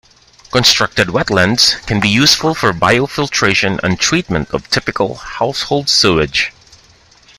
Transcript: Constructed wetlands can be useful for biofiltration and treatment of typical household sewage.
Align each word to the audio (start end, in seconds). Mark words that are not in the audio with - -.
Constructed 0.49 1.09
wetlands 1.09 1.75
can 1.85 1.99
be 1.99 2.09
useful 2.09 2.55
for 2.55 2.73
biofiltration 2.73 3.79
and 3.83 3.99
treatment 3.99 4.49
of 4.49 4.67
typical 4.71 5.13
household 5.13 5.89
sewage. 5.89 6.51